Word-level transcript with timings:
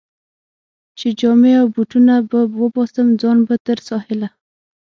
چې 0.97 1.07
جامې 1.19 1.51
او 1.61 1.67
بوټونه 1.75 2.13
به 2.29 2.39
وباسم، 2.61 3.07
ځان 3.21 3.37
به 3.47 3.55
تر 3.65 3.77
ساحله. 3.89 4.27